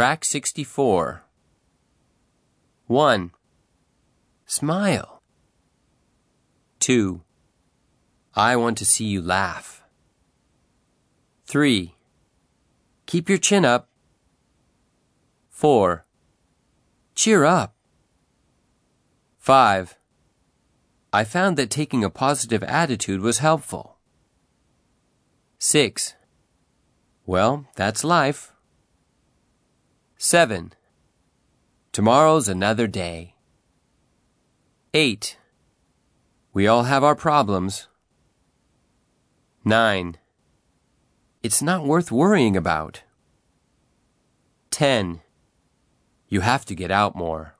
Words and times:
Track 0.00 0.24
64. 0.24 1.24
1. 2.86 3.32
Smile. 4.46 5.20
2. 6.78 7.20
I 8.34 8.56
want 8.56 8.78
to 8.78 8.86
see 8.86 9.04
you 9.04 9.20
laugh. 9.20 9.82
3. 11.44 11.94
Keep 13.04 13.28
your 13.28 13.36
chin 13.36 13.66
up. 13.66 13.90
4. 15.50 16.06
Cheer 17.14 17.44
up. 17.44 17.74
5. 19.36 19.98
I 21.12 21.24
found 21.24 21.58
that 21.58 21.68
taking 21.68 22.02
a 22.02 22.08
positive 22.08 22.62
attitude 22.62 23.20
was 23.20 23.40
helpful. 23.40 23.98
6. 25.58 26.14
Well, 27.26 27.66
that's 27.76 28.02
life. 28.02 28.54
7. 30.30 30.72
Tomorrow's 31.90 32.48
another 32.48 32.86
day. 32.86 33.34
8. 34.94 35.36
We 36.52 36.68
all 36.68 36.84
have 36.84 37.02
our 37.02 37.16
problems. 37.16 37.88
9. 39.64 40.18
It's 41.42 41.60
not 41.60 41.84
worth 41.84 42.12
worrying 42.12 42.56
about. 42.56 43.02
10. 44.70 45.20
You 46.28 46.42
have 46.42 46.64
to 46.66 46.76
get 46.76 46.92
out 46.92 47.16
more. 47.16 47.56